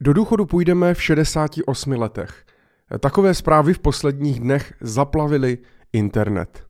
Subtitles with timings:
[0.00, 2.44] Do důchodu půjdeme v 68 letech.
[3.00, 5.58] Takové zprávy v posledních dnech zaplavily
[5.92, 6.66] internet.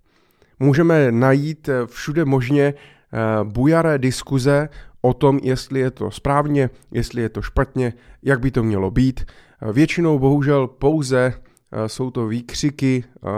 [0.61, 2.75] Můžeme najít všude možně eh,
[3.45, 4.69] bujaré diskuze
[5.01, 7.93] o tom, jestli je to správně, jestli je to špatně,
[8.23, 9.25] jak by to mělo být.
[9.73, 11.35] Většinou bohužel pouze
[11.73, 13.29] eh, jsou to výkřiky, eh,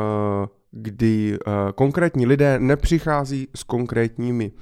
[0.70, 1.38] kdy
[1.74, 4.52] konkrétní lidé nepřichází s konkrétními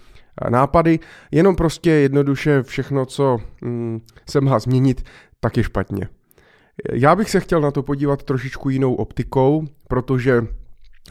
[0.51, 0.99] nápady,
[1.31, 4.01] jenom prostě jednoduše všechno, co mm,
[4.31, 5.05] se má změnit,
[5.41, 6.09] tak je špatně.
[6.93, 10.47] Já bych se chtěl na to podívat trošičku jinou optikou, protože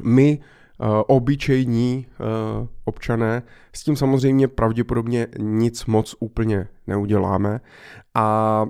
[0.03, 0.39] my,
[0.79, 3.43] uh, obyčejní uh, občané,
[3.73, 7.59] s tím samozřejmě pravděpodobně nic moc úplně neuděláme.
[8.15, 8.65] A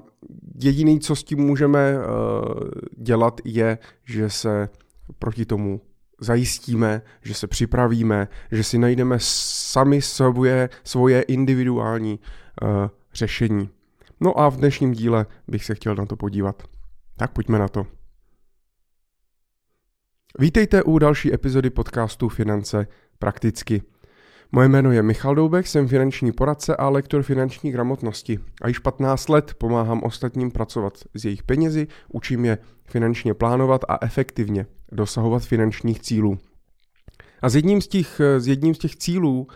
[0.61, 2.03] jediný, co s tím můžeme uh,
[2.97, 4.69] dělat, je, že se
[5.19, 5.81] proti tomu
[6.19, 12.19] zajistíme, že se připravíme, že si najdeme sami svoje, svoje individuální
[12.61, 12.69] uh,
[13.13, 13.69] řešení.
[14.19, 16.63] No a v dnešním díle bych se chtěl na to podívat.
[17.17, 17.87] Tak pojďme na to.
[20.39, 22.87] Vítejte u další epizody podcastu Finance
[23.19, 23.81] prakticky.
[24.51, 29.29] Moje jméno je Michal Doubek, jsem finanční poradce a lektor finanční gramotnosti a již 15
[29.29, 35.99] let pomáhám ostatním pracovat s jejich penězi, učím je finančně plánovat a efektivně dosahovat finančních
[35.99, 36.37] cílů.
[37.41, 39.47] A z jedním z těch, z jedním z těch cílů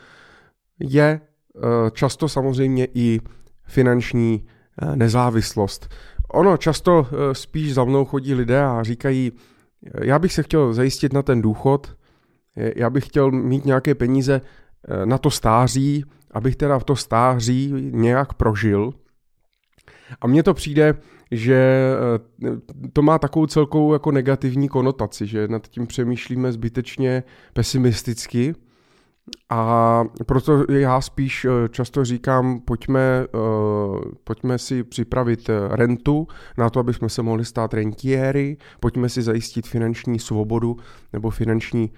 [0.80, 3.20] je eh, často samozřejmě i
[3.64, 4.45] finanční
[4.82, 5.90] eh, nezávislost.
[6.34, 9.32] Ono často eh, spíš za mnou chodí lidé a říkají,
[10.02, 11.95] já bych se chtěl zajistit na ten důchod,
[12.76, 14.42] já bych chtěl mít nějaké peníze
[15.06, 18.94] na to stáří, abych teda v to stáří nějak prožil.
[20.22, 20.94] A mně to přijde,
[21.32, 21.92] že
[22.94, 28.56] to má takovou celkovou jako negativní konotaci, že nad tím přemýšlíme zbytečně pesimisticky
[29.50, 36.28] a proto já spíš eh, často říkám, pojďme, uh, pojďme si připravit eh, rentu
[36.58, 40.78] na to, aby jsme se mohli stát rentiéry, pojďme si zajistit finanční svobodu
[41.14, 41.92] nebo finanční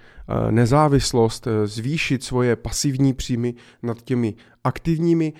[0.50, 4.34] nezávislost, zvýšit svoje pasivní příjmy nad těmi
[4.64, 5.32] aktivními,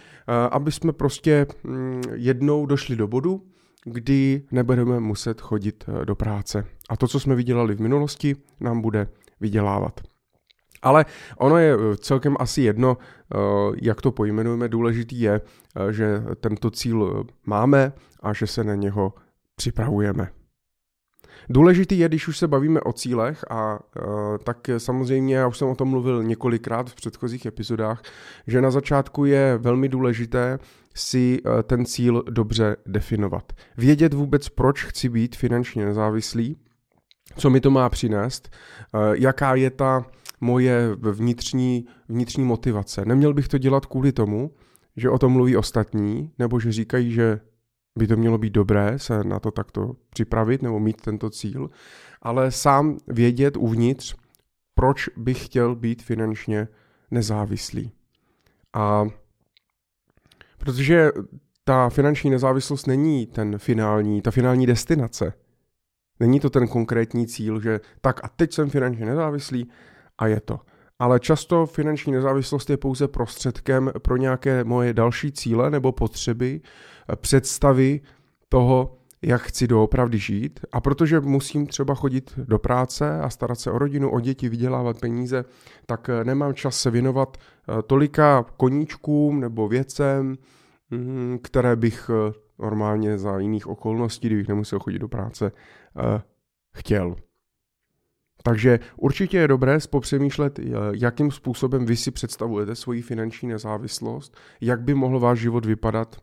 [0.51, 3.43] aby jsme prostě um, jednou došli do bodu,
[3.85, 6.65] kdy nebudeme muset chodit do práce.
[6.89, 9.09] A to, co jsme vydělali v minulosti, nám bude
[9.41, 10.01] vydělávat.
[10.83, 11.05] Ale
[11.37, 13.39] ono je eh, celkem asi jedno, eh,
[13.83, 14.69] jak to pojmenujeme.
[14.69, 19.15] Důležitý je, eh, že tento cíl máme a že se na něho
[19.57, 20.29] připravujeme.
[21.49, 23.79] Důležitý je, když už se bavíme o cílech, a
[24.45, 28.03] tak samozřejmě, já už jsem o tom mluvil několikrát v předchozích epizodách,
[28.47, 30.59] že na začátku je velmi důležité
[30.95, 33.53] si ten cíl dobře definovat.
[33.77, 36.57] Vědět vůbec, proč chci být finančně nezávislý,
[37.37, 38.51] co mi to má přinést,
[39.13, 40.05] jaká je ta
[40.43, 43.05] moje vnitřní, vnitřní motivace.
[43.05, 44.51] Neměl bych to dělat kvůli tomu,
[44.97, 47.41] že o tom mluví ostatní, nebo že říkají, že
[47.99, 51.71] by to mělo být dobré se na to takto připravit nebo mít tento cíl,
[52.23, 54.17] ale sám vědět uvnitř,
[54.75, 56.69] proč bych chtěl být finančně
[57.11, 57.93] nezávislý.
[58.73, 59.07] A
[60.59, 61.11] protože
[61.65, 65.33] ta finanční nezávislost není ten finální, ta finální destinace.
[66.21, 69.71] Není to ten konkrétní cíl, že tak a teď jsem finančně nezávislý
[70.19, 70.61] a je to.
[70.99, 76.61] Ale často finanční nezávislost je pouze prostředkem pro nějaké moje další cíle nebo potřeby,
[77.13, 78.01] eh, představy
[78.49, 80.61] toho, jak chci doopravdy žít.
[80.73, 85.01] A protože musím třeba chodit do práce a starat se o rodinu, o děti, vydělávat
[85.01, 85.45] peníze,
[85.87, 90.37] tak eh, nemám čas se věnovat eh, tolika koníčkům nebo věcem,
[90.91, 92.11] mm, které bych
[92.59, 95.53] normálně za jiných okolností, kdybych nemusel chodit do práce,
[96.75, 97.17] chtěl.
[98.43, 104.81] Takže určitě je dobré popřemýšlet, eh, jakým způsobem vy si představujete svoji finanční nezávislost, jak
[104.83, 106.17] by mohl váš život vypadat,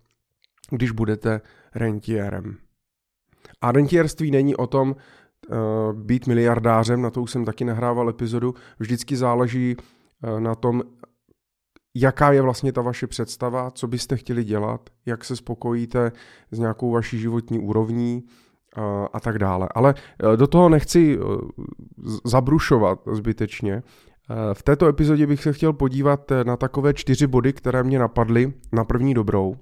[0.69, 1.41] když budete
[1.75, 2.57] rentiérem.
[3.61, 4.95] A rentierství není o tom
[5.49, 5.57] uh,
[5.93, 10.83] být miliardářem, na to už jsem taky nahrával epizodu, vždycky záleží uh, na tom,
[11.95, 16.11] jaká je vlastně ta vaše představa, co byste chtěli dělat, jak se spokojíte
[16.51, 18.23] s nějakou vaší životní úrovní,
[19.13, 19.67] a tak dále.
[19.75, 19.93] Ale
[20.33, 21.19] e, do toho nechci e,
[22.25, 23.73] zabrušovat zbytečně.
[23.73, 23.83] E,
[24.53, 28.85] v této epizodě bych se chtěl podívat na takové čtyři body, které mě napadly na
[28.85, 29.55] první dobrou.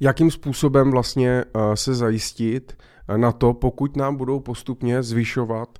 [0.00, 1.44] Jakým způsobem vlastně
[1.74, 2.82] se zajistit
[3.16, 5.78] na to, pokud nám budou postupně zvyšovat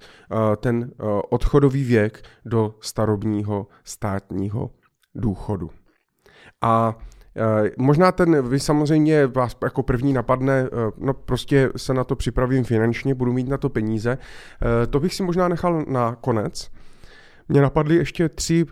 [0.56, 0.90] ten
[1.30, 4.70] odchodový věk do starobního státního
[5.14, 5.70] důchodu.
[6.60, 6.98] A
[7.78, 12.64] možná ten, vy samozřejmě vás jako první napadne, eh, no prostě se na to připravím
[12.64, 14.18] finančně, budu mít na to peníze.
[14.82, 16.70] Eh, to bych si možná nechal na konec.
[17.48, 18.64] Mě napadly ještě tři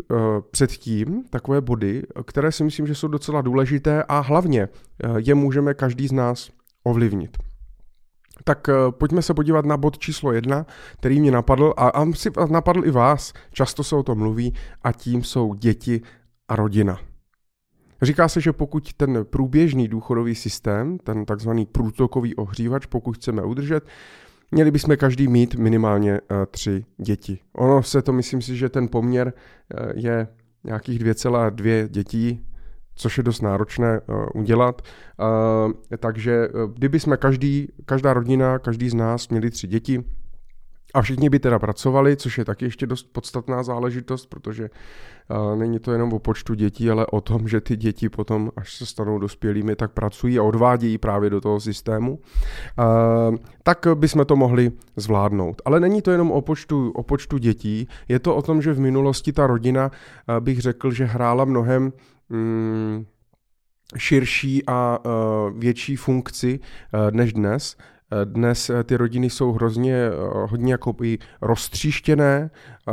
[0.51, 4.69] předtím takové body, které si myslím, že jsou docela důležité a hlavně
[5.17, 6.51] je můžeme každý z nás
[6.85, 7.39] ovlivnit.
[8.45, 10.67] Tak pojďme se podívat na bod číslo jedna,
[10.99, 12.05] který mě napadl a, a
[12.51, 13.33] napadl i vás.
[13.53, 16.03] Často se o tom mluví a tím jsou děti
[16.49, 16.99] a rodina.
[18.03, 23.87] Říká se, že pokud ten průběžný důchodový systém, ten takzvaný průtokový ohřívač, pokud chceme udržet,
[24.51, 27.39] měli bychom každý mít minimálně uh, tři děti.
[27.53, 30.29] Ono se to, myslím si, že ten poměr uh, je
[30.65, 32.45] nějakých 2,2 dětí,
[32.95, 34.83] což je dost náročné uh, udělat.
[35.99, 40.05] Takže kdyby jsme každý, každá rodina, každý z nás měli tři děti,
[40.95, 44.71] a všichni by teda pracovali, což je taky ještě dost podstatná záležitost, protože
[45.31, 48.77] uh, není to jenom o počtu dětí, ale o tom, že ty děti potom, až
[48.77, 54.37] se stanou dospělými, tak pracují a odvádějí právě do toho systému, uh, tak bychom to
[54.37, 55.63] mohli zvládnout.
[55.65, 58.81] Ale není to jenom o počtu, o počtu dětí, je to o tom, že v
[58.81, 61.93] minulosti ta rodina, uh, bych řekl, že hrála mnohem
[62.31, 63.07] um,
[63.97, 64.99] širší a
[65.57, 66.61] větší funkci
[67.11, 67.77] než dnes.
[68.25, 70.11] Dnes eh, ty rodiny jsou hrozně eh,
[70.49, 72.93] hodně jako i roztříštěné, eh,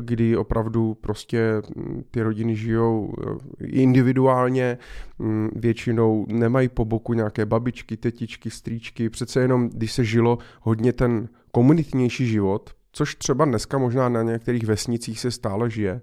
[0.00, 3.14] kdy opravdu prostě hm, ty rodiny žijou
[3.60, 4.78] individuálně,
[5.18, 10.92] hm, většinou nemají po boku nějaké babičky, tetičky, strýčky, přece jenom když se žilo hodně
[10.92, 16.00] ten komunitnější život, což třeba dneska možná na některých vesnicích se stále žije,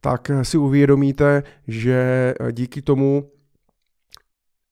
[0.00, 3.30] tak si uvědomíte, že díky tomu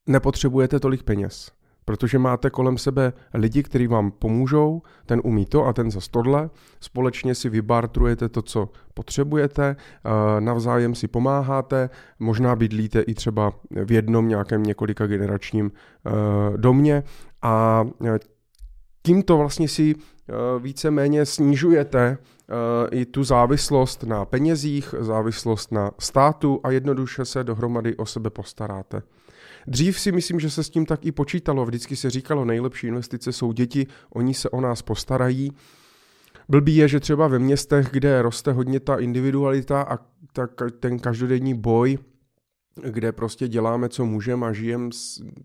[0.06, 1.55] nepotřebujete tolik peněz
[1.86, 6.50] protože máte kolem sebe lidi, kteří vám pomůžou, ten umí to a ten za tohle,
[6.80, 13.52] společně si vybartrujete to, co potřebujete, eh, navzájem si pomáháte, možná bydlíte i třeba
[13.84, 16.10] v jednom nějakém několika generačním eh,
[16.56, 17.02] domě.
[17.42, 18.18] A eh,
[19.02, 19.94] tímto vlastně si
[20.58, 22.18] víceméně snižujete
[22.90, 29.02] i tu závislost na penězích, závislost na státu a jednoduše se dohromady o sebe postaráte.
[29.66, 31.64] Dřív si myslím, že se s tím tak i počítalo.
[31.64, 35.52] Vždycky se říkalo, nejlepší investice jsou děti, oni se o nás postarají.
[36.48, 39.98] Blbý je, že třeba ve městech, kde roste hodně ta individualita a
[40.32, 41.98] tak ten každodenní boj,
[42.82, 44.90] kde prostě děláme, co můžeme a žijeme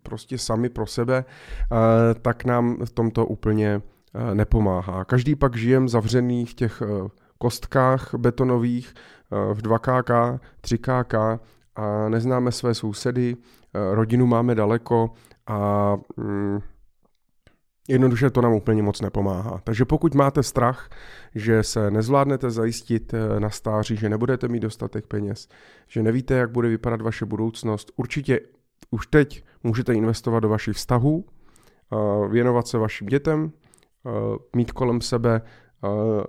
[0.03, 1.75] prostě sami pro sebe, eh,
[2.21, 3.81] tak nám v tomto úplně
[4.15, 5.05] eh, nepomáhá.
[5.05, 8.93] Každý pak žijem zavřený v těch eh, kostkách betonových
[9.53, 11.39] v 2KK, 3KK
[11.75, 13.37] a neznáme své sousedy,
[13.73, 15.11] Eh, rodinu máme daleko
[15.47, 16.59] a mm,
[17.87, 19.61] jednoduše to nám úplně moc nepomáhá.
[19.63, 20.89] Takže pokud máte strach,
[21.35, 25.47] že se nezvládnete zajistit eh, na stáří, že nebudete mít dostatek peněz,
[25.87, 28.39] že nevíte, jak bude vypadat vaše budoucnost, určitě
[28.89, 33.51] už teď můžete investovat do vašich vztahů, eh, věnovat se vašim dětem,
[34.55, 35.41] mít kolem sebe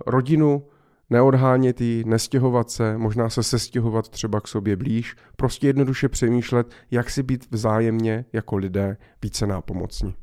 [0.07, 0.67] rodinu,
[1.13, 7.09] neodhánět ji, nestěhovat se, možná se sestěhovat třeba k sobě blíž, prostě jednoduše přemýšlet, jak
[7.09, 10.13] si být vzájemně jako lidé více nápomocní.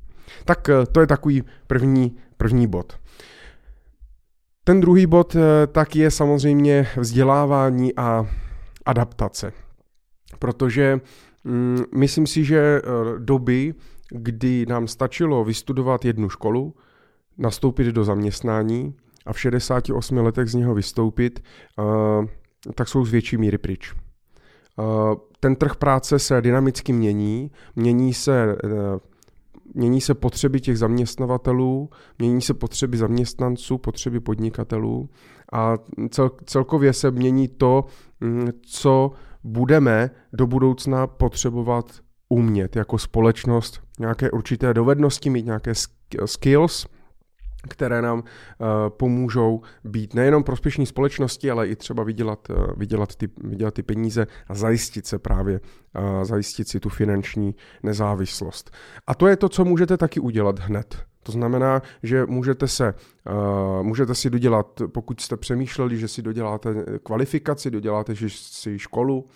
[0.45, 2.99] Tak eh, to je takový první, první bod.
[4.65, 8.27] Ten druhý bod eh, tak je samozřejmě vzdělávání a
[8.87, 9.53] adaptace.
[10.39, 11.01] Protože
[11.45, 12.81] mm, myslím si, že eh,
[13.19, 13.75] doby,
[14.11, 16.75] kdy nám stačilo vystudovat jednu školu,
[17.39, 18.95] nastoupit do zaměstnání,
[19.27, 21.43] a v 68 letech z něho vystoupit,
[21.79, 22.27] uh,
[22.75, 23.95] tak jsou z větší míry pryč.
[24.77, 28.71] Uh, ten trh práce se dynamicky mění, mění se, uh,
[29.75, 35.09] mění se potřeby těch zaměstnavatelů, mění se potřeby zaměstnanců, potřeby podnikatelů
[35.53, 35.75] a
[36.11, 37.85] cel, celkově se mění to,
[38.21, 39.13] mm, co
[39.45, 45.73] budeme do budoucna potřebovat umět jako společnost, nějaké určité dovednosti, mít nějaké
[46.25, 46.87] skills,
[47.69, 53.29] které nám uh, pomůžou být nejenom prospěšní společnosti, ale i třeba vydělat, uh, vydělat, ty,
[53.45, 55.61] vydělat ty peníze a zajistit se právě,
[55.99, 58.71] uh, zajistit si tu finanční nezávislost.
[59.07, 60.99] A to je to, co můžete taky udělat hned.
[61.23, 62.95] To znamená, že můžete, se,
[63.31, 69.29] uh, můžete si dodělat, pokud jste přemýšleli, že si doděláte kvalifikaci, doděláte si školu,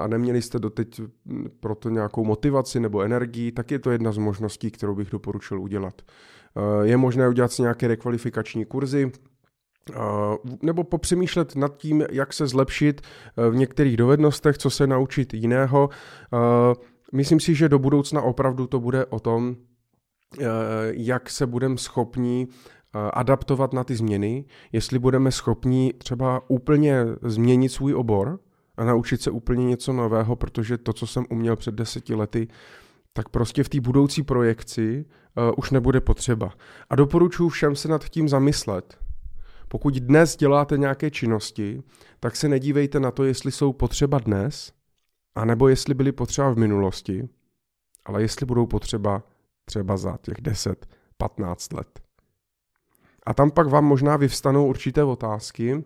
[0.00, 1.00] a neměli jste doteď
[1.60, 5.60] pro to nějakou motivaci nebo energii, tak je to jedna z možností, kterou bych doporučil
[5.60, 6.02] udělat.
[6.56, 9.12] Eh, je možné udělat si nějaké rekvalifikační kurzy,
[9.90, 9.94] eh,
[10.62, 15.88] nebo popřemýšlet nad tím, jak se zlepšit eh, v některých dovednostech, co se naučit jiného.
[17.14, 19.56] Myslím si, že do budoucna opravdu to bude o tom,
[20.90, 22.48] jak se budeme schopni
[22.92, 28.40] adaptovat na ty změny, jestli budeme schopni třeba úplně změnit svůj obor
[28.76, 32.48] a naučit se úplně něco nového, protože to, co jsem uměl před deseti lety,
[33.12, 35.04] tak prostě v té budoucí projekci
[35.36, 36.52] uh, už nebude potřeba.
[36.90, 38.98] A doporučuji všem se nad tím zamyslet.
[39.68, 41.82] Pokud dnes děláte nějaké činnosti,
[42.20, 44.72] tak se nedívejte na to, jestli jsou potřeba dnes,
[45.34, 47.28] anebo jestli byly potřeba v minulosti,
[48.04, 49.22] ale jestli budou potřeba
[49.64, 52.00] třeba za těch 10-15 let.
[53.26, 55.84] A tam pak vám možná vyvstanou určité otázky,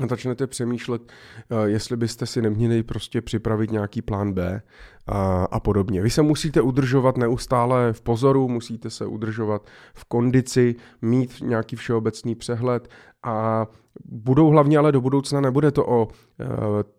[0.00, 1.02] a začnete přemýšlet,
[1.50, 4.62] eh, jestli byste si neměli prostě připravit nějaký plán B
[5.06, 6.02] a, a podobně.
[6.02, 12.34] Vy se musíte udržovat neustále v pozoru, musíte se udržovat v kondici, mít nějaký všeobecný
[12.34, 12.88] přehled
[13.22, 13.66] a
[14.04, 16.44] budou hlavně ale do budoucna, nebude to o e,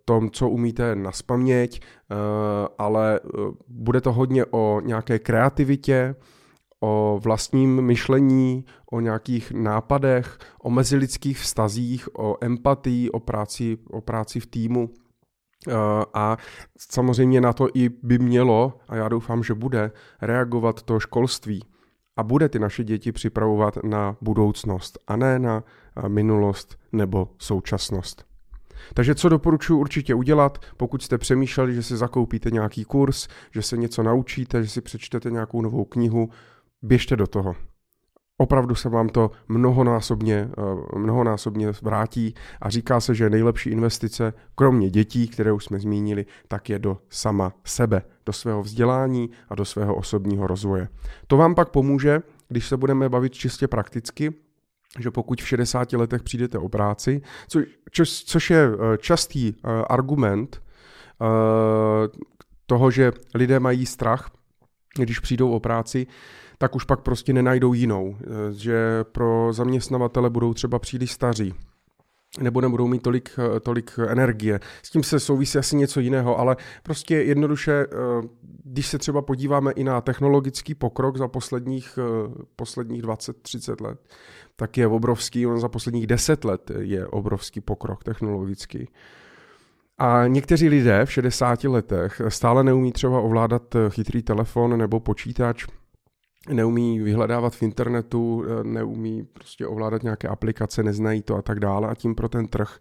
[0.06, 1.82] tom, co umíte na spaměť, e,
[2.78, 3.20] ale
[3.68, 6.16] bude to hodně o nějaké kreativitě,
[6.80, 14.40] o vlastním myšlení, o nějakých nápadech, o mezilidských vztazích, o empatii, o práci, o práci
[14.40, 14.90] v týmu.
[15.68, 15.74] Eh,
[16.14, 16.38] a
[16.78, 19.92] samozřejmě na to i by mělo, a já doufám, že bude,
[20.22, 21.64] reagovat to školství.
[22.18, 28.28] A bude ty naše děti připravovat na budoucnost a ne na eh, minulost nebo současnost.
[28.94, 33.78] Takže co doporučuji určitě udělat, pokud jste přemýšleli, že si zakoupíte nějaký kurz, že se
[33.78, 36.30] něco naučíte, že si přečtete nějakou novou knihu,
[36.82, 37.56] běžte do toho.
[38.40, 44.90] Opravdu se vám to mnohonásobně, eh, mnohonásobně vrátí a říká se, že nejlepší investice, kromě
[44.90, 49.66] dětí, které už jsme zmínili, tak je do sama sebe, do svého vzdělání a do
[49.66, 50.90] svého osobního rozvoje.
[51.28, 54.34] To vám pak pomůže, když se budeme bavit čistě prakticky,
[55.00, 57.60] že pokud v 60 letech přijdete o práci, co,
[57.92, 60.62] čo, což je eh, častý eh, argument
[62.66, 64.32] toho, že lidé mají strach,
[64.98, 66.08] když přijdou o práci,
[66.58, 68.16] tak už pak prostě nenajdou jinou.
[68.22, 71.54] Eh, že pro zaměstnavatele budou třeba příliš staří,
[72.40, 74.60] nebo nebudou mít tolik, eh, tolik energie.
[74.84, 78.28] S tím se souvisí asi něco jiného, ale prostě jednoduše, eh,
[78.64, 82.00] když se třeba podíváme i na technologický pokrok za posledních,
[82.56, 84.00] posledních 20-30 let,
[84.56, 88.90] tak je obrovský, on za posledních 10 let je obrovský pokrok technologický.
[89.98, 95.66] A někteří lidé v 60 letech stále neumí třeba ovládat chytrý telefon nebo počítač,
[96.54, 101.88] neumí vyhledávat v internetu, eh, neumí prostě ovládat nějaké aplikace, neznají to a tak dále
[101.88, 102.80] a tím pro ten trh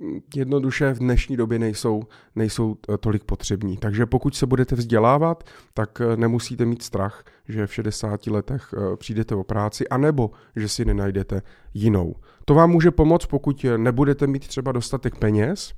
[0.00, 2.02] hm, jednoduše v dnešní době nejsou,
[2.36, 3.76] nejsou eh, tolik potřební.
[3.76, 9.34] Takže pokud se budete vzdělávat, tak eh, nemusíte mít strach, že v 60 letech přijdete
[9.34, 11.42] o práci, anebo že si nenajdete
[11.74, 12.14] jinou.
[12.44, 15.72] To vám může pomoct, pokud nebudete mít třeba dostatek peněz,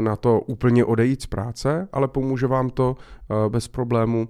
[0.00, 2.96] na to úplně odejít z práce, ale pomůže vám to
[3.48, 4.28] bez problému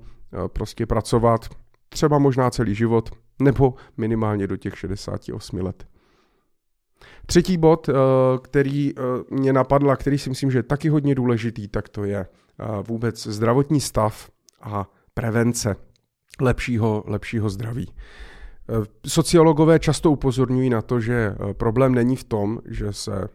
[0.52, 1.48] prostě pracovat
[1.88, 5.86] třeba možná celý život, nebo minimálně do těch 68 let.
[7.26, 7.92] Třetí bod, eh,
[8.42, 12.04] který eh, mě napadl a který si myslím, že je taky hodně důležitý, tak to
[12.04, 14.30] je eh, vůbec zdravotní stav
[14.62, 15.76] a prevence
[16.40, 17.92] lepšího, lepšího zdraví.
[19.06, 23.28] Sociologové často upozorňují na to, že problém není v tom, že se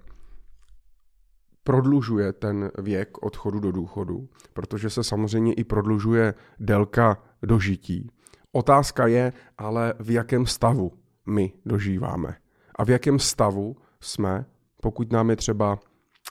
[1.64, 8.12] prodlužuje ten věk odchodu do důchodu, protože se samozřejmě i prodlužuje délka dožití.
[8.52, 10.92] Otázka je ale, v jakém stavu
[11.26, 12.36] my dožíváme.
[12.76, 14.46] A v jakém stavu jsme,
[14.82, 15.80] pokud nám je třeba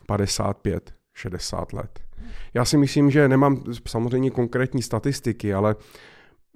[0.07, 2.01] 55, 60 let.
[2.55, 5.77] Já si myslím, že nemám samozřejmě konkrétní statistiky, ale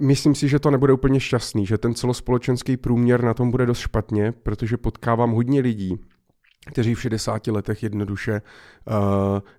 [0.00, 3.78] myslím si, že to nebude úplně šťastný, že ten celospolečenský průměr na tom bude dost
[3.78, 6.00] špatně, protože potkávám hodně lidí,
[6.66, 8.94] kteří v 60 letech jednoduše uh,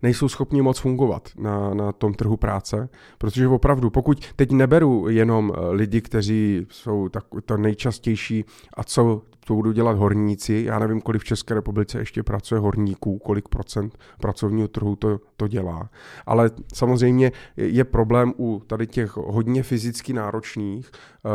[0.01, 5.53] nejsou schopni moc fungovat na, na tom trhu práce, protože opravdu, pokud teď neberu jenom
[5.55, 11.01] eh, lidi, kteří jsou tak, to nejčastější a co to budou dělat horníci, já nevím,
[11.01, 15.89] kolik v České republice ještě pracuje horníků, kolik procent pracovního trhu to, to dělá,
[16.25, 20.91] ale samozřejmě je problém u tady těch hodně fyzicky náročných
[21.25, 21.31] uh,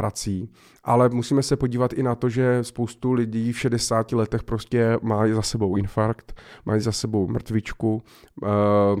[0.00, 0.52] prací,
[0.84, 5.28] ale musíme se podívat i na to, že spoustu lidí v 60 letech prostě má
[5.28, 8.02] za sebou infarkt, mají za sebou mrtvičku,
[8.42, 9.00] uh,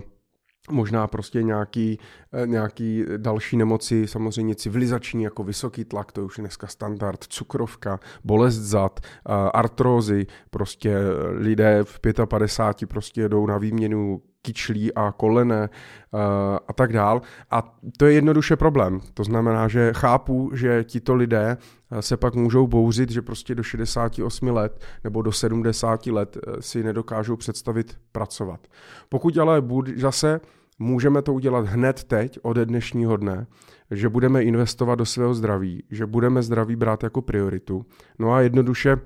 [0.70, 1.98] možná prostě nějaký,
[2.32, 8.00] eh, nějaký další nemoci, samozřejmě civilizační, jako vysoký tlak, to už je dneska standard, cukrovka,
[8.24, 10.96] bolest zad, eh, artrózy, prostě
[11.32, 16.20] lidé v 55 prostě jdou na výměnu kyčlí a kolene uh,
[16.68, 17.22] a tak dál.
[17.50, 19.00] A to je jednoduše problém.
[19.14, 21.56] To znamená, že chápu, že tito lidé
[21.90, 26.62] eh, se pak můžou bouřit, že prostě do 68 let nebo do 70 let eh,
[26.62, 28.60] si nedokážou představit pracovat.
[29.08, 29.62] Pokud ale
[29.96, 30.40] zase
[30.78, 33.46] můžeme to udělat hned teď, ode dnešního dne,
[33.90, 37.86] že budeme investovat do svého zdraví, že budeme zdraví brát jako prioritu.
[38.18, 38.96] No a jednoduše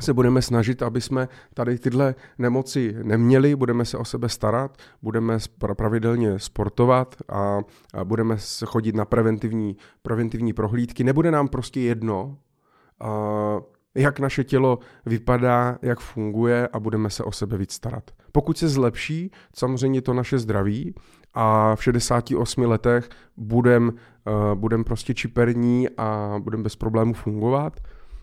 [0.00, 5.38] se budeme snažit, aby jsme tady tyhle nemoci neměli, budeme se o sebe starat, budeme
[5.76, 7.58] pravidelně sportovat a,
[8.04, 11.04] budeme chodit na preventivní, preventivní prohlídky.
[11.04, 12.36] Nebude nám prostě jedno,
[13.94, 18.10] jak naše tělo vypadá, jak funguje a budeme se o sebe víc starat.
[18.32, 20.94] Pokud se zlepší samozřejmě to naše zdraví
[21.34, 27.80] a v 68 letech budem, uh, budem prostě čiperní a budem bez problému fungovat,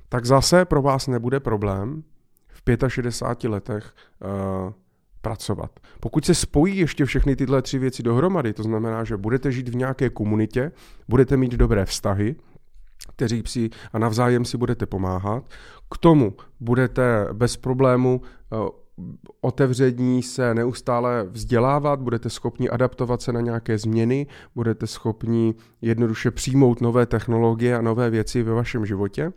[0.10, 2.04] tak zase pro vás nebude problém
[2.48, 4.74] v 65 letech uh,
[5.22, 5.80] pracovat.
[6.00, 9.76] Pokud se spojí ještě všechny tyhle tři věci dohromady, to znamená, že budete žít v
[9.76, 10.72] nějaké komunitě,
[11.08, 12.36] budete mít dobré vztahy,
[13.16, 15.44] kteří si a navzájem si budete pomáhat.
[15.92, 18.56] K tomu budete bez problému eh,
[19.42, 26.82] otevření se neustále vzdělávat, budete schopni adaptovat se na nějaké změny, budete schopni jednoduše přijmout
[26.82, 29.34] nové technologie a nové věci ve vašem životě.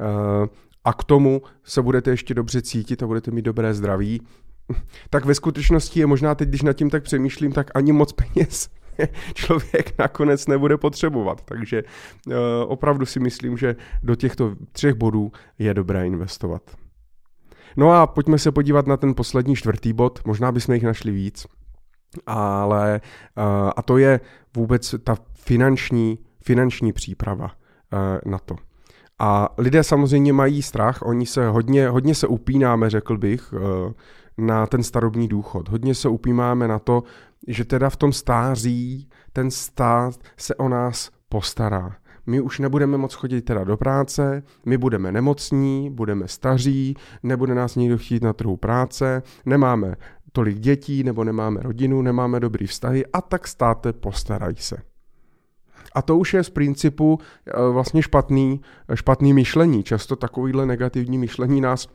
[0.00, 0.48] Eh,
[0.84, 4.20] a k tomu se budete ještě dobře cítit a budete mít dobré zdraví,
[5.10, 8.68] tak ve skutečnosti je možná teď, když nad tím tak přemýšlím, tak ani moc peněz
[9.34, 11.42] člověk nakonec nebude potřebovat.
[11.44, 11.82] Takže
[12.26, 12.34] uh,
[12.66, 16.62] opravdu si myslím, že do těchto třech bodů je dobré investovat.
[17.76, 21.46] No a pojďme se podívat na ten poslední čtvrtý bod, možná bychom jich našli víc,
[22.26, 23.00] ale
[23.36, 24.20] uh, a to je
[24.56, 27.50] vůbec ta finanční, finanční příprava
[28.26, 28.56] na to.
[29.18, 33.54] A lidé samozřejmě mají strach, oni se hodně, hodně se upínáme, řekl bych,
[34.38, 35.68] na ten starobní důchod.
[35.68, 37.02] Hodně se upímáme na to,
[37.48, 41.96] že teda v tom stáří ten stát se o nás postará.
[42.26, 47.76] My už nebudeme moc chodit teda do práce, my budeme nemocní, budeme staří, nebude nás
[47.76, 49.96] nikdo chtít na trhu práce, nemáme
[50.32, 54.76] tolik dětí, nebo nemáme rodinu, nemáme dobrý vztahy a tak státe postarají se.
[55.92, 58.60] A to už je z principu eh, vlastně špatný,
[58.94, 59.82] špatný myšlení.
[59.82, 61.88] Často takovýhle negativní myšlení nás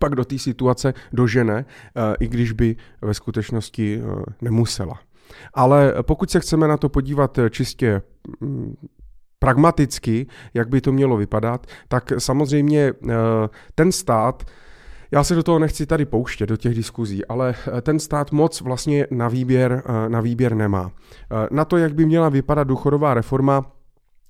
[0.00, 5.00] pak do té situace dožene, eh, i když by ve skutečnosti eh, nemusela.
[5.54, 8.02] Ale pokud se chceme na to podívat eh, čistě
[8.40, 8.74] mm,
[9.38, 12.92] pragmaticky, jak by to mělo vypadat, tak samozřejmě
[13.74, 14.42] ten stát
[15.10, 19.06] já se do toho nechci tady pouštět, do těch diskuzí, ale ten stát moc vlastně
[19.10, 20.90] na výběr, na výběr nemá.
[21.50, 23.72] Na to, jak by měla vypadat důchodová reforma,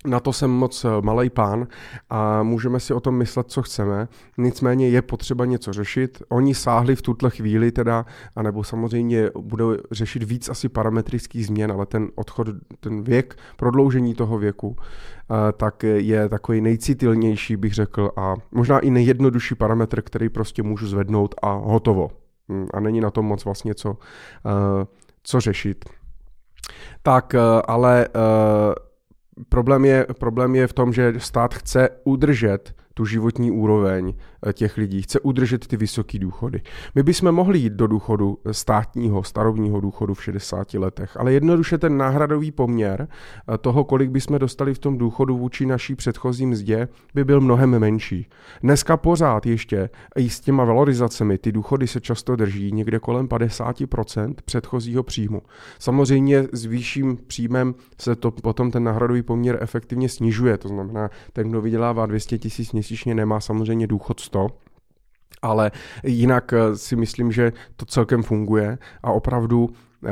[0.07, 1.67] na to jsem moc eh, malý pán
[2.11, 4.09] a můžeme si o tom myslet, co chceme.
[4.39, 6.23] Nicméně je potřeba něco řešit.
[6.29, 8.07] Oni sáhli v tuhle chvíli teda,
[8.37, 12.49] anebo samozřejmě budou řešit víc asi parametrických změn, ale ten odchod,
[12.81, 18.91] ten věk, prodloužení toho věku, eh, tak je takový nejcitilnější, bych řekl, a možná i
[18.91, 22.11] nejjednodušší parametr, který prostě můžu zvednout a hotovo.
[22.49, 23.97] Hm, a není na tom moc vlastně co,
[24.47, 24.87] eh,
[25.23, 25.85] co řešit.
[27.03, 27.35] Tak,
[27.67, 28.09] ale
[29.49, 34.15] Problém je, problém je v tom, že stát chce udržet tu životní úroveň
[34.47, 36.63] eh, těch lidí, chce udržet ty vysoké důchody.
[36.95, 41.97] My bychom mohli jít do důchodu státního, starobního důchodu v 60 letech, ale jednoduše ten
[41.97, 47.25] náhradový poměr eh, toho, kolik bychom dostali v tom důchodu vůči naší předchozí mzdě, by
[47.25, 48.27] byl mnohem menší.
[48.63, 54.35] Dneska pořád ještě i s těma valorizacemi ty důchody se často drží někde kolem 50%
[54.45, 55.43] předchozího příjmu.
[55.79, 61.49] Samozřejmě s vyšším příjmem se to potom ten náhradový poměr efektivně snižuje, to znamená, ten,
[61.49, 64.47] kdo vydělává 200 tisíc měsíčně, nemá samozřejmě důchod 100,
[65.43, 65.71] ale
[66.05, 69.69] jinak eh, si myslím, že to celkem funguje a opravdu
[70.07, 70.11] eh,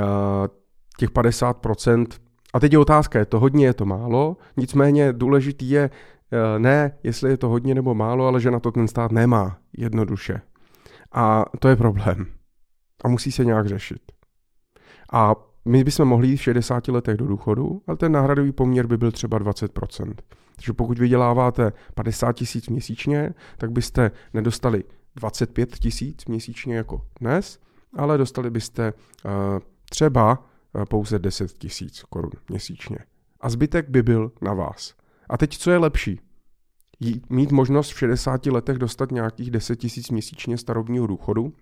[0.99, 2.07] těch 50%,
[2.55, 6.99] a teď je otázka, je to hodně, je to málo, nicméně důležitý je eh, ne,
[7.03, 10.41] jestli je to hodně nebo málo, ale že na to ten stát nemá jednoduše.
[11.13, 12.27] A to je problém.
[13.05, 14.03] A musí se nějak řešit.
[15.13, 15.35] A
[15.65, 19.13] my bychom mohli jít v 60 letech do důchodu, ale ten náhradový poměr by byl
[19.13, 20.15] třeba 20%.
[20.57, 24.85] Takže pokud vyděláváte 50 tisíc měsíčně, tak byste nedostali
[25.17, 27.59] 25 tisíc měsíčně jako dnes,
[27.95, 29.31] ale dostali byste uh,
[29.91, 30.39] třeba
[30.75, 32.99] uh, pouze 10 tisíc korun měsíčně.
[33.41, 34.95] A zbytek by byl na vás.
[35.29, 36.21] A teď co je lepší?
[37.31, 41.53] Mít možnost v 60 letech dostat nějakých 10 tisíc měsíčně starobního důchodu,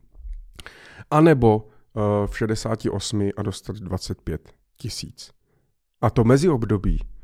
[1.10, 5.30] anebo uh, v 68 a dostat 25 tisíc.
[6.00, 7.23] A to mezi období Eh,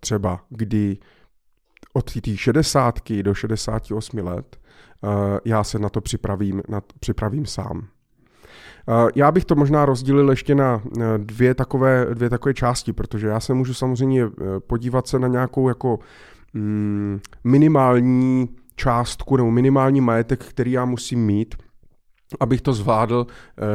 [0.00, 0.98] třeba kdy
[1.92, 4.56] od té 60 do 68 let
[5.00, 5.10] uh,
[5.44, 7.78] já se na to připravím, na, připravím sám.
[7.78, 10.82] Uh, já bych to možná rozdělil ještě na
[11.16, 14.26] dvě takové, dvě takové části, protože já se můžu samozřejmě
[14.66, 15.98] podívat se na nějakou jako
[16.54, 21.54] mm, minimální částku nebo minimální majetek, který já musím mít,
[22.40, 23.26] abych to zvládl,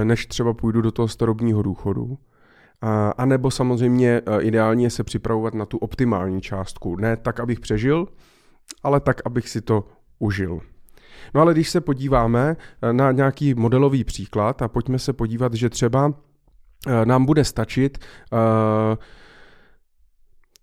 [0.04, 2.18] než třeba půjdu do toho starobního důchodu.
[3.18, 6.96] A nebo samozřejmě e, ideálně se připravovat na tu optimální částku.
[6.96, 8.08] Ne tak, abych přežil,
[8.84, 9.88] ale tak, abych si to
[10.20, 10.60] užil.
[11.34, 15.70] No ale když se podíváme e, na nějaký modelový příklad a pojďme se podívat, že
[15.70, 16.14] třeba
[16.88, 17.98] e, nám bude stačit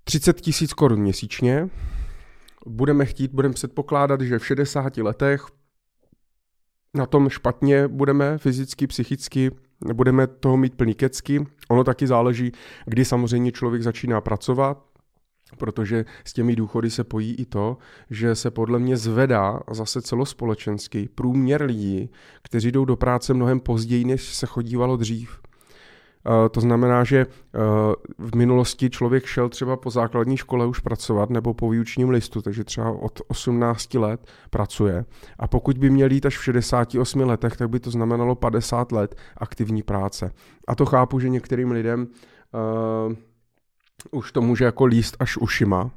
[0.05, 1.69] 30 tisíc korun měsíčně,
[2.67, 5.47] budeme chtít, budeme předpokládat, že v 60 letech
[6.95, 9.51] na tom špatně budeme fyzicky, psychicky,
[9.95, 11.47] budeme toho mít plný kecky.
[11.69, 12.53] Ono taky záleží,
[12.87, 14.85] kdy samozřejmě člověk začíná pracovat,
[15.59, 17.77] protože s těmi důchody se pojí i to,
[18.11, 22.11] že se podle mě zvedá zase celospolečenský průměr lidí,
[22.43, 25.41] kteří jdou do práce mnohem později, než se chodívalo dřív.
[26.27, 27.59] Eh, to znamená, že eh,
[28.19, 32.65] v minulosti člověk šel třeba po základní škole už pracovat nebo po výučním listu, takže
[32.65, 35.05] třeba od 18 let pracuje.
[35.39, 39.15] A pokud by měl jít až v 68 letech, tak by to znamenalo 50 let
[39.37, 40.33] aktivní práce.
[40.69, 43.13] A to chápu, že některým lidem uh,
[44.11, 45.91] už to může jako líst až ušima.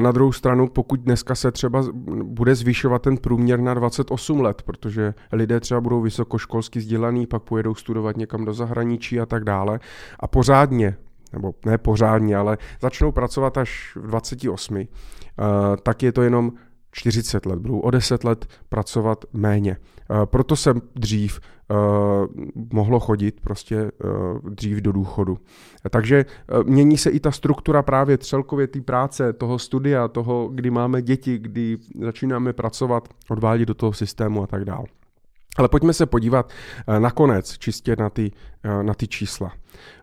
[0.00, 1.84] Na druhou stranu, pokud dneska se třeba
[2.22, 7.74] bude zvyšovat ten průměr na 28 let, protože lidé třeba budou vysokoškolsky vzdělaný, pak pojedou
[7.74, 9.80] studovat někam do zahraničí a tak dále
[10.20, 10.96] a pořádně
[11.32, 14.88] nebo ne pořádně, ale začnou pracovat až v 28,
[15.82, 16.52] tak je to jenom
[16.96, 19.76] 40 let, budou o 10 let pracovat méně.
[20.10, 21.76] Eh, proto jsem dřív uh,
[22.72, 25.38] mohlo chodit prostě uh, dřív do důchodu.
[25.90, 26.24] Takže
[26.64, 31.38] mění se i ta struktura právě celkově té práce, toho studia, toho, kdy máme děti,
[31.38, 34.84] kdy začínáme pracovat, odvádět do toho systému a tak dále.
[35.56, 36.52] Ale pojďme se podívat
[36.98, 38.32] nakonec čistě na ty,
[38.82, 39.52] na ty čísla.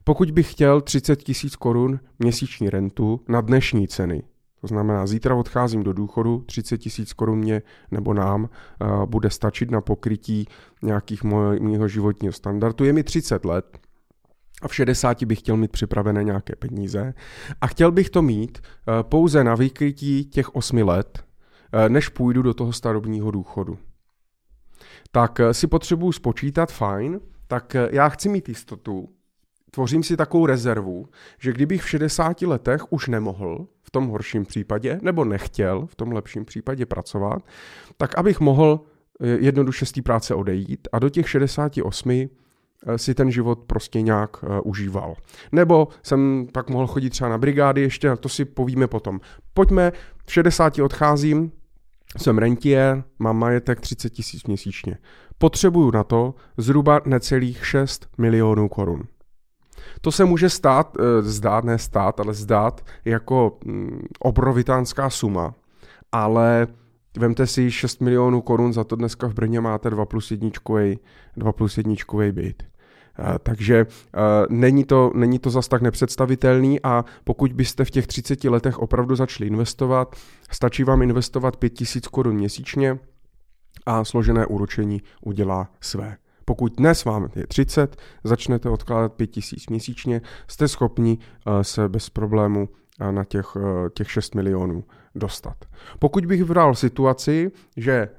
[0.04, 4.24] Pokud bych chtěl 30 tisíc korun měsíční rentu na dnešní ceny,
[4.64, 9.72] to znamená, zítra odcházím do důchodu, 30 tisíc korun mě nebo nám uh, bude stačit
[9.72, 10.48] na pokrytí
[10.82, 12.86] nějakých mého životního standardu.
[12.86, 13.78] Je mi 30 let,
[14.62, 17.14] a v 60 bych chtěl mít připravené nějaké peníze
[17.62, 21.24] a chtěl bych to mít uh, pouze na vykrytí těch 8 let,
[21.74, 23.78] uh, než půjdu do toho starobního důchodu.
[25.12, 29.10] Tak si potřebuju spočítat, fajn, tak já chci mít jistotu,
[29.74, 31.06] tvořím si takovou rezervu,
[31.40, 36.12] že kdybych v 60 letech už nemohl, v tom horším případě, nebo nechtěl v tom
[36.12, 37.42] lepším případě pracovat,
[37.98, 38.82] tak abych mohl
[39.22, 44.02] eh, jednoduše z té práce odejít a do těch 68 eh, si ten život prostě
[44.02, 45.16] nějak uh, užíval.
[45.52, 49.22] Nebo jsem pak mohl chodit třeba na brigády ještě, to si povíme potom.
[49.54, 49.92] Pojďme,
[50.26, 51.52] v 60 odcházím,
[52.18, 54.98] jsem rentier, mám majetek 30 tisíc měsíčně.
[55.38, 59.04] Potřebuju na to zhruba necelých 6 milionů korun.
[60.02, 65.54] To se může stát, eh, zdát, ne stát, ale zdát jako mm, obrovitánská suma,
[66.12, 66.68] ale
[67.18, 71.00] vemte si 6 milionů korun, za to dneska v Brně máte 2 plus jedničkový,
[71.38, 72.64] 2 plus jedničkový byt.
[73.20, 78.08] Uh, takže uh, není, to, není to zas tak nepředstavitelný a pokud byste v těch
[78.08, 80.16] 30 letech opravdu začali investovat,
[80.52, 83.00] stačí vám investovat 5000 korun měsíčně
[83.86, 86.18] a složené úročení udělá své.
[86.46, 92.70] Pokud dnes vám je 30, začnete odkládat 5000 měsíčně, jste schopni eh, se bez problému
[93.00, 94.84] eh, na těch, eh, těch 6 milionů
[95.16, 95.56] dostat.
[96.00, 98.10] Pokud bych vybral situaci, že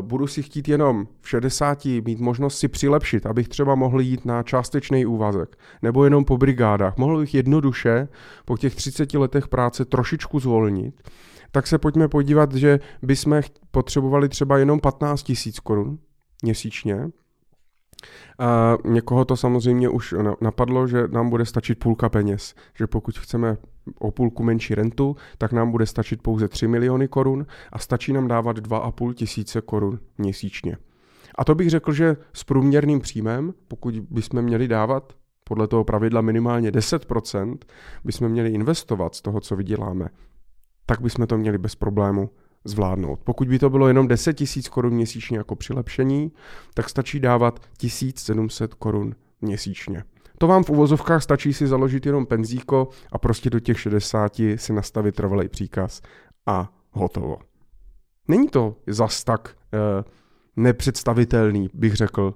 [0.00, 4.42] budu si chtít jenom v 60 mít možnost si přilepšit, abych třeba mohl jít na
[4.42, 8.08] částečný úvazek, nebo jenom po brigádách, mohl bych jednoduše
[8.44, 11.10] po těch 30 letech práce trošičku zvolnit,
[11.50, 15.98] tak se pojďme podívat, že bychom potřebovali třeba jenom 15 000 korun
[16.42, 17.10] měsíčně,
[18.38, 23.56] a někoho to samozřejmě už napadlo, že nám bude stačit půlka peněz, že pokud chceme
[23.98, 28.28] o půlku menší rentu, tak nám bude stačit pouze 3 miliony korun a stačí nám
[28.28, 30.76] dávat 2,5 tisíce korun měsíčně.
[31.38, 35.12] A to bych řekl, že s průměrným příjmem, pokud bychom měli dávat
[35.44, 37.58] podle toho pravidla minimálně 10%,
[38.04, 40.08] bychom měli investovat z toho, co vyděláme,
[40.86, 42.30] tak bychom to měli bez problému
[42.64, 43.20] zvládnout.
[43.24, 46.32] Pokud by to bylo jenom 10 tisíc korun měsíčně jako přilepšení,
[46.74, 50.04] tak stačí dávat 1700 korun měsíčně.
[50.38, 54.72] To vám v uvozovkách stačí si založit jenom penzíko a prostě do těch 60 si
[54.72, 56.00] nastavit trvalý příkaz
[56.46, 57.36] a hotovo.
[58.28, 60.04] Není to zas tak eh,
[60.56, 62.34] nepředstavitelný, bych řekl,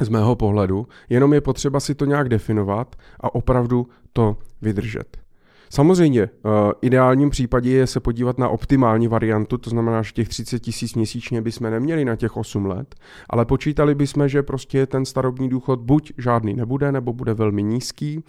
[0.00, 5.27] z mého pohledu, jenom je potřeba si to nějak definovat a opravdu to vydržet.
[5.70, 6.50] Samozřejmě, uh,
[6.82, 11.42] ideálním případě je se podívat na optimální variantu, to znamená, že těch 30 tisíc měsíčně
[11.42, 12.94] bychom neměli na těch 8 let,
[13.30, 18.24] ale počítali bychom, že prostě ten starobní důchod buď žádný nebude, nebo bude velmi nízký,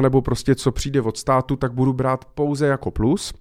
[0.00, 3.34] nebo prostě co přijde od státu, tak budu brát pouze jako plus,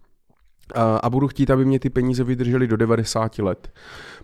[1.04, 3.74] a budu chtít, aby mě ty peníze vydržely do 90 let.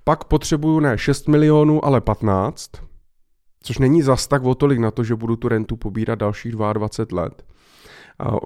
[0.03, 2.71] Pak potřebuju ne 6 milionů, ale 15,
[3.63, 7.21] což není zas tak o tolik na to, že budu tu rentu pobírat dalších 22
[7.21, 7.43] let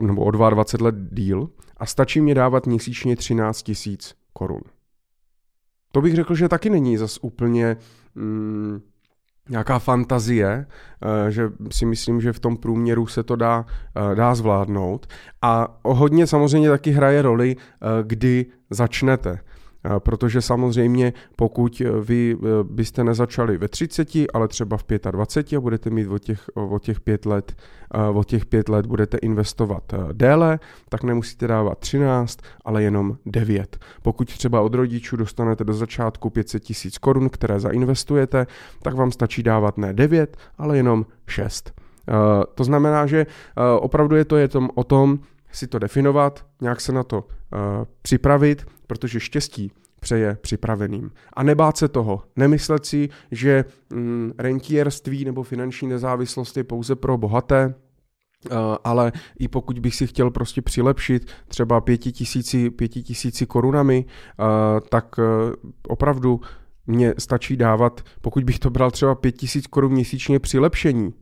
[0.01, 4.61] nebo o 22 let díl a stačí mě dávat měsíčně 13 tisíc korun.
[5.91, 7.77] To bych řekl, že taky není zas úplně
[8.15, 8.81] mm,
[9.49, 10.65] nějaká fantazie,
[11.27, 15.07] eh, že si myslím, že v tom průměru se to dá, eh, dá zvládnout.
[15.41, 19.39] A hodně samozřejmě taky hraje roli, eh, kdy začnete.
[19.99, 26.07] Protože samozřejmě, pokud vy byste nezačali ve 30, ale třeba v 25 a budete mít
[26.07, 27.55] o těch, o těch 5 let,
[28.13, 33.77] o těch 5 let budete investovat déle, tak nemusíte dávat 13, ale jenom 9.
[34.01, 38.47] Pokud třeba od rodičů dostanete do začátku 500 tisíc korun, které zainvestujete,
[38.83, 41.71] tak vám stačí dávat ne 9, ale jenom 6.
[42.55, 43.25] To znamená, že
[43.79, 45.19] opravdu je to je tom, o tom,
[45.51, 47.27] si to definovat, nějak se na to
[48.01, 51.11] připravit, protože štěstí přeje připraveným.
[51.33, 52.23] A nebát se toho.
[52.35, 57.73] Nemyslet si, že mm, rentierství nebo finanční nezávislost je pouze pro bohaté,
[58.45, 64.05] Uh, ale i pokud bych si chtěl prostě přilepšit třeba pěti tisíci, pěti tisíci korunami,
[64.05, 64.45] uh,
[64.89, 65.25] tak uh,
[65.87, 66.39] opravdu
[66.87, 71.13] mě stačí dávat, pokud bych to bral třeba pět tisíc korun měsíčně přilepšení,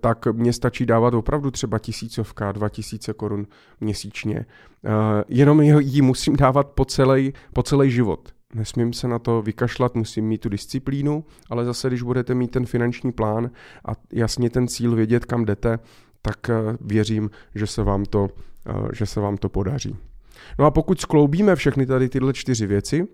[0.00, 3.46] tak mě stačí dávat opravdu třeba tisícovka, dva tisíce korun
[3.80, 4.46] měsíčně.
[4.84, 4.92] Uh,
[5.28, 8.28] jenom ji musím dávat po celý, po celý život.
[8.54, 12.66] Nesmím se na to vykašlat, musím mít tu disciplínu, ale zase, když budete mít ten
[12.66, 13.50] finanční plán
[13.88, 15.78] a jasně ten cíl vědět, kam jdete,
[16.22, 18.28] tak uh, věřím, že se vám to,
[18.92, 19.96] že se vám to podaří.
[20.58, 23.08] No a pokud skloubíme všechny tady tyhle čtyři věci,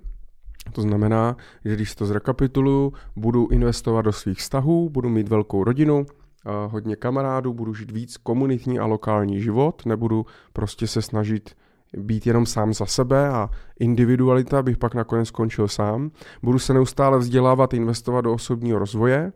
[0.73, 6.07] to znamená, že když to zrekapituluju, budu investovat do svých vztahů, budu mít velkou rodinu,
[6.69, 11.57] hodně kamarádů, budu žít víc komunitní a lokální život, nebudu prostě se snažit
[11.97, 13.51] být jenom sám za sebe a
[13.81, 16.11] individualita bych pak nakonec skončil sám.
[16.43, 19.33] Budu se neustále vzdělávat, investovat do osobního rozvoje,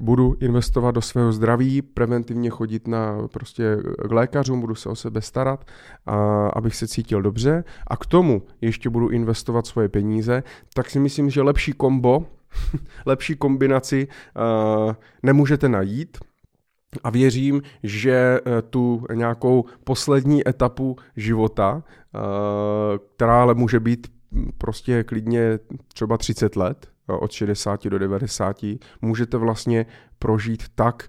[0.00, 3.76] budu investovat do svého zdraví, preventivně chodit na prostě
[4.08, 5.64] k lékařům, budu se o sebe starat,
[6.06, 7.64] a, abych se cítil dobře.
[7.86, 10.42] A k tomu ještě budu investovat svoje peníze,
[10.74, 12.26] tak si myslím, že lepší kombo,
[13.06, 14.08] lepší kombinaci
[14.86, 16.18] uh, nemůžete najít,
[17.04, 21.82] a věřím, že tu nějakou poslední etapu života,
[23.16, 24.06] která ale může být
[24.58, 25.58] prostě klidně
[25.94, 28.56] třeba 30 let, od 60 do 90,
[29.02, 29.86] můžete vlastně
[30.18, 31.08] prožít tak,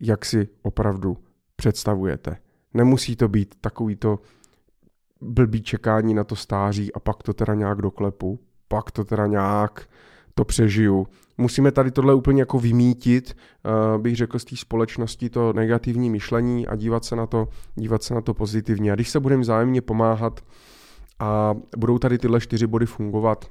[0.00, 1.16] jak si opravdu
[1.56, 2.36] představujete.
[2.74, 4.18] Nemusí to být takovýto
[5.20, 9.88] blbý čekání na to stáří a pak to teda nějak doklepu, pak to teda nějak
[10.34, 11.06] to přežiju.
[11.38, 13.36] Musíme tady tohle úplně jako vymítit,
[13.94, 18.02] uh, bych řekl z té společnosti to negativní myšlení a dívat se na to, dívat
[18.02, 18.92] se na to pozitivně.
[18.92, 20.40] A když se budeme vzájemně pomáhat
[21.18, 23.44] a budou tady tyhle čtyři body fungovat,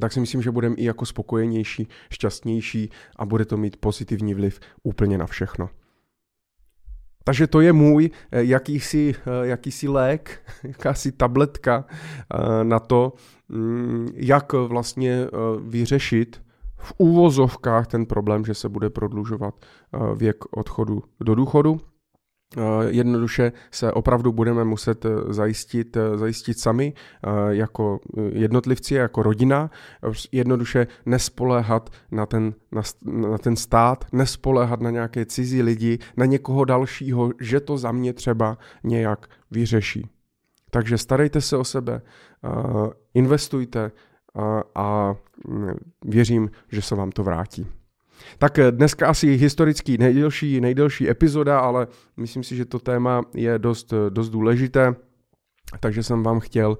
[0.00, 4.60] tak si myslím, že budeme i jako spokojenější, šťastnější a bude to mít pozitivní vliv
[4.82, 5.70] úplně na všechno.
[7.24, 13.12] Takže to je můj eh, jakýsi, eh, jakýsi lék, jakási tabletka eh, na to,
[13.48, 15.26] mm, jak vlastně
[15.60, 16.42] vyřešit
[16.76, 19.54] v úvozovkách ten problém, že se bude prodlužovat
[20.16, 21.80] věk odchodu do důchodu.
[22.56, 26.92] Eh, jednoduše se opravdu budeme muset eh, zajistit, eh, zajistit sami
[27.50, 28.00] jako
[28.32, 29.70] jednotlivci, jako rodina,
[30.32, 36.64] jednoduše nespoléhat na ten, na, na ten stát, nespoléhat na nějaké cizí lidi, na někoho
[36.64, 40.10] dalšího, že to za mě třeba nějak vyřeší.
[40.70, 42.02] Takže starejte se o sebe,
[43.14, 43.92] investujte
[44.74, 45.14] a
[45.48, 47.66] mm, věřím, že se vám to vrátí.
[48.38, 53.58] Tak eh, dneska asi historický nejdelší, nejdelší epizoda, ale myslím si, že to téma je
[53.58, 54.94] dost, eh, dost důležité.
[55.80, 56.76] Takže jsem vám chtěl uh,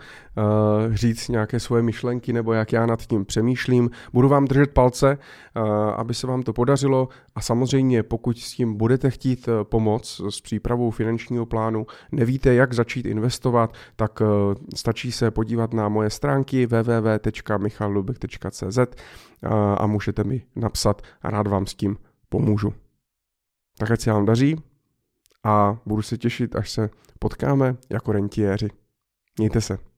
[0.94, 3.90] říct nějaké svoje myšlenky nebo jak já nad tím přemýšlím.
[4.12, 5.18] Budu vám držet palce,
[5.56, 10.20] uh, aby se vám to podařilo a samozřejmě pokud s tím budete chtít uh, pomoc
[10.28, 14.26] s přípravou finančního plánu, nevíte jak začít investovat, tak uh,
[14.74, 18.84] stačí se podívat na moje stránky www.michallubek.cz uh,
[19.78, 21.96] a můžete mi napsat a rád vám s tím
[22.28, 22.74] pomůžu.
[23.78, 24.56] Tak ať se vám daří
[25.44, 28.79] a budu se těšit, až se potkáme jako rentiéři.
[29.38, 29.89] Mějte se.